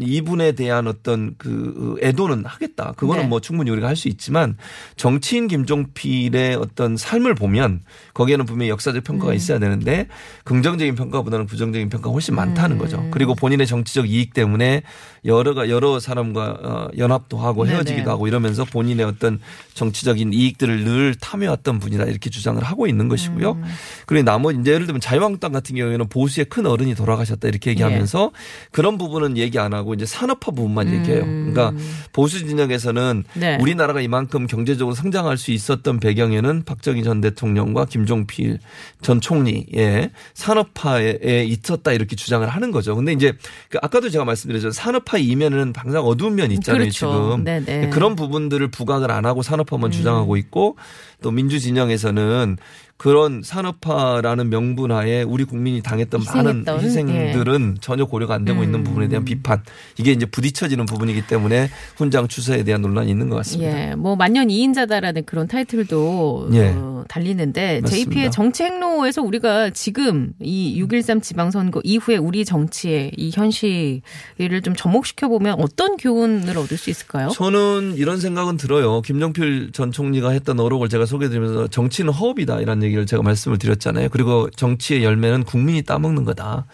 이분에 0.00 0.52
대한 0.52 0.86
어떤 0.86 1.34
그 1.38 1.96
애도는 2.02 2.44
하겠다. 2.46 2.92
그거는 2.96 3.22
네. 3.24 3.28
뭐 3.28 3.40
충분히 3.40 3.70
우리가 3.70 3.88
할 3.88 3.96
수 3.96 4.08
있지만 4.08 4.56
정치인 4.96 5.48
김종필의 5.48 6.56
어떤 6.56 6.96
삶을 6.96 7.34
보면 7.34 7.82
거기에는 8.14 8.46
분명히 8.46 8.70
역사적 8.70 9.04
평가가 9.04 9.34
있어야 9.34 9.58
되는데 9.58 10.08
긍정적인 10.44 10.94
평가보다는 10.94 11.46
부정적인 11.46 11.88
평가가 11.90 12.12
훨씬 12.12 12.34
많다는 12.34 12.78
거죠. 12.78 13.06
그리고 13.10 13.34
본인의 13.34 13.66
정치적 13.66 14.08
이익 14.08 14.32
때문에 14.34 14.82
여러가 15.24 15.68
여러 15.68 16.00
사람과 16.00 16.58
어, 16.62 16.88
연합도 16.96 17.36
하고 17.38 17.64
네네. 17.64 17.76
헤어지기도 17.76 18.10
하고 18.10 18.26
이러면서 18.26 18.64
본인의 18.64 19.04
어떤 19.04 19.38
정치적인 19.74 20.32
이익들을 20.32 20.84
늘 20.84 21.14
탐해왔던 21.14 21.78
분이다 21.78 22.04
이렇게 22.04 22.30
주장을 22.30 22.62
하고 22.62 22.86
있는 22.86 23.08
것이고요. 23.08 23.60
그리고 24.06 24.24
나머지 24.24 24.58
이제 24.60 24.72
예를 24.72 24.86
들면 24.86 25.00
자유한국당 25.00 25.52
같은 25.52 25.76
경우에는 25.76 26.08
보수의 26.08 26.46
큰 26.46 26.66
어른이 26.66 26.94
돌아가셨다 26.94 27.46
이렇게 27.46 27.70
얘기하면서 27.70 28.32
그런 28.72 28.98
부분은 28.98 29.36
얘기 29.36 29.58
안 29.58 29.74
하고 29.74 29.81
얘기하고 29.82 29.94
이제 29.94 30.06
산업화 30.06 30.52
부분만 30.52 30.92
얘기해요. 30.92 31.24
그러니까 31.24 31.72
보수 32.12 32.46
진영에서는 32.46 33.24
음. 33.26 33.40
네. 33.40 33.58
우리나라가 33.60 34.00
이만큼 34.00 34.46
경제적으로 34.46 34.94
성장할 34.94 35.36
수 35.36 35.50
있었던 35.50 36.00
배경에는 36.00 36.62
박정희 36.64 37.02
전 37.02 37.20
대통령과 37.20 37.84
김종필 37.84 38.58
전 39.02 39.20
총리의 39.20 40.10
산업화에 40.34 41.44
있었다 41.46 41.92
이렇게 41.92 42.16
주장을 42.16 42.46
하는 42.48 42.70
거죠. 42.70 42.96
근데 42.96 43.12
이제 43.12 43.32
그 43.68 43.78
아까도 43.82 44.08
제가 44.08 44.24
말씀드렸죠. 44.24 44.70
산업화 44.70 45.18
이면에는 45.18 45.72
항상 45.76 46.04
어두운 46.04 46.36
면이 46.36 46.54
있잖아요. 46.54 46.80
그렇죠. 46.80 46.92
지금 46.92 47.44
네네. 47.44 47.90
그런 47.90 48.16
부분들을 48.16 48.68
부각을 48.68 49.10
안 49.10 49.26
하고 49.26 49.42
산업화만 49.42 49.88
음. 49.88 49.92
주장하고 49.92 50.36
있고 50.36 50.76
또 51.20 51.30
민주 51.30 51.60
진영에서는 51.60 52.56
그런 53.02 53.42
산업화라는 53.42 54.48
명분 54.48 54.92
하에 54.92 55.22
우리 55.22 55.42
국민이 55.42 55.82
당했던 55.82 56.20
희생했던, 56.20 56.64
예. 56.68 56.70
많은 56.70 56.84
희생들은 56.84 57.78
전혀 57.80 58.04
고려가 58.04 58.34
안 58.34 58.44
되고 58.44 58.60
음. 58.60 58.64
있는 58.64 58.84
부분에 58.84 59.08
대한 59.08 59.24
비판 59.24 59.60
이게 59.98 60.12
이제 60.12 60.24
부딪혀지는 60.24 60.86
부분이기 60.86 61.26
때문에 61.26 61.68
훈장 61.96 62.28
추서에 62.28 62.62
대한 62.62 62.80
논란이 62.80 63.10
있는 63.10 63.28
것 63.28 63.34
같습니다. 63.38 63.90
예, 63.90 63.94
뭐 63.96 64.14
만년 64.14 64.46
2인자다라는 64.46 65.26
그런 65.26 65.48
타이틀도 65.48 66.50
예. 66.52 66.72
어, 66.76 67.02
달리는데 67.08 67.80
맞습니다. 67.80 68.10
JP의 68.10 68.30
정치 68.30 68.62
행로에서 68.62 69.20
우리가 69.20 69.70
지금 69.70 70.32
이 70.38 70.80
6.13 70.80 71.24
지방선거 71.24 71.80
이후에 71.82 72.18
우리 72.18 72.44
정치의 72.44 73.10
이 73.16 73.32
현실을 73.34 74.62
좀 74.62 74.76
접목시켜 74.76 75.26
보면 75.26 75.56
어떤 75.58 75.96
교훈을 75.96 76.56
얻을 76.56 76.76
수 76.76 76.88
있을까요? 76.88 77.30
저는 77.30 77.94
이런 77.96 78.20
생각은 78.20 78.58
들어요. 78.58 79.00
김정필 79.00 79.72
전 79.72 79.90
총리가 79.90 80.30
했던 80.30 80.60
어록을 80.60 80.88
제가 80.88 81.04
소개드리면서 81.04 81.66
정치는 81.66 82.12
허업이다 82.12 82.60
이런 82.60 82.80
얘기 82.84 82.91
를 82.96 83.06
제가 83.06 83.22
말씀을 83.22 83.58
드렸잖아요. 83.58 84.08
그리고 84.10 84.50
정치의 84.50 85.04
열매는 85.04 85.44
국민이 85.44 85.82
따먹는 85.82 86.24
거다. 86.24 86.66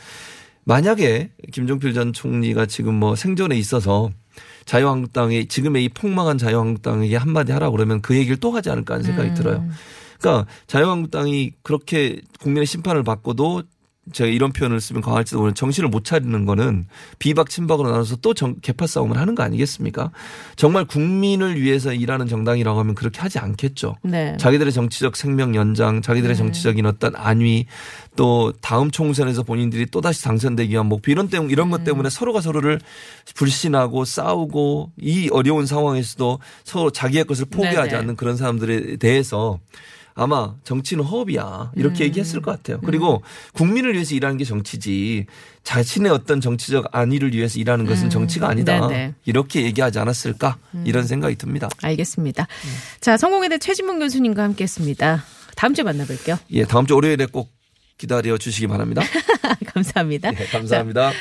만약에 0.65 1.31
김종필 1.53 1.95
전 1.95 2.13
총리가 2.13 2.67
지금 2.67 2.95
뭐 2.95 3.17
생존에 3.17 3.57
있어서 3.57 4.11
자유한국당의 4.67 5.47
지금의 5.47 5.85
이 5.85 5.89
폭망한 5.89 6.37
자유한국당에게 6.37 7.17
한마디 7.17 7.53
하라고 7.53 7.77
그러면 7.77 8.03
그 8.03 8.17
얘기를 8.17 8.37
또 8.37 8.53
하지 8.53 8.71
않을까 8.71 8.95
하는 8.95 9.05
생각이 9.05 9.35
들어요. 9.35 9.67
그러니까 10.21 10.47
자유한국당이 10.67 11.53
그렇게 11.63 12.21
국민의 12.41 12.67
심판을 12.67 13.03
받고도 13.03 13.63
제가 14.13 14.31
이런 14.31 14.53
표현을 14.53 14.81
쓰면 14.81 15.03
강할지도 15.03 15.39
모르는 15.39 15.55
정신을 15.55 15.89
못 15.89 16.05
차리는 16.05 16.45
거는 16.45 16.87
비박 17.19 17.51
친박으로 17.51 17.91
나눠서 17.91 18.17
또 18.17 18.35
정, 18.35 18.57
개파 18.61 18.87
싸움을 18.87 19.17
하는 19.19 19.35
거 19.35 19.43
아니겠습니까? 19.43 20.11
정말 20.57 20.85
국민을 20.85 21.61
위해서 21.61 21.93
일하는 21.93 22.27
정당이라고 22.27 22.79
하면 22.81 22.95
그렇게 22.95 23.21
하지 23.21 23.39
않겠죠. 23.39 23.97
네. 24.03 24.37
자기들의 24.39 24.73
정치적 24.73 25.17
생명 25.17 25.55
연장, 25.55 26.03
자기들의 26.03 26.37
정치적인 26.37 26.87
어떤 26.87 27.15
안위, 27.17 27.67
또 28.17 28.53
다음 28.61 28.91
총선에서 28.91 29.45
본인들이 29.45 29.87
또 29.93 30.01
다시 30.01 30.25
당선되기 30.25 30.73
위한 30.73 30.87
목표 30.87 31.13
이런 31.13 31.29
때문 31.29 31.51
이런 31.51 31.69
음. 31.69 31.71
것 31.71 31.85
때문에 31.85 32.11
서로가 32.11 32.41
서로를 32.41 32.81
불신하고 33.37 34.05
싸우고 34.05 34.91
이 35.01 35.29
어려운 35.33 35.67
상황에서도 35.67 36.41
서로 36.65 36.91
자기의 36.91 37.25
것을 37.25 37.45
포기하지 37.45 37.91
네네. 37.91 37.97
않는 37.97 38.17
그런 38.17 38.37
사람들에 38.37 38.97
대해서 38.97 39.61
아마 40.19 40.55
정치는 40.65 41.05
허업이야 41.05 41.73
음. 41.75 41.79
이렇게 41.79 42.05
얘기했을 42.05 42.43
것 42.43 42.51
같아요. 42.51 42.81
그리고 42.81 43.23
국민을 43.53 43.95
위해서 43.95 44.15
일하는 44.17 44.37
게 44.37 44.45
정치지 44.45 45.27
자신의 45.63 46.11
어떤 46.11 46.41
정치적 46.41 46.89
안위를 46.93 47.33
위해서 47.33 47.61
일하는 47.61 47.87
것은 47.87 48.11
정치가 48.11 48.49
아니다. 48.49 48.87
음. 48.87 48.89
네네. 48.89 49.15
이렇게 49.27 49.63
얘기하지 49.63 50.01
않았을까 50.01 50.57
이런 50.85 51.07
생각이 51.07 51.37
듭니다. 51.37 51.69
알겠습니다. 51.83 52.49
자, 53.01 53.17
성공회대 53.17 53.59
최진문 53.59 54.01
교수님과 54.01 54.43
함께했습니다. 54.43 55.25
다음 55.55 55.75
주에 55.75 55.85
만나볼게요. 55.85 56.39
예, 56.51 56.65
다음 56.65 56.87
주 56.87 56.95
월요일에 56.97 57.27
꼭 57.27 57.51
기다려 57.97 58.39
주시기 58.39 58.67
바랍니다. 58.67 59.03
감사합니다. 59.67 60.31
예, 60.31 60.47
감사합니다. 60.47 61.13